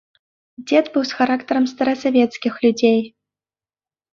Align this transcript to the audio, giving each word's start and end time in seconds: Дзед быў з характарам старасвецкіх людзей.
Дзед 0.69 0.85
быў 0.95 1.03
з 1.09 1.17
характарам 1.19 1.67
старасвецкіх 1.73 2.53
людзей. 2.67 2.99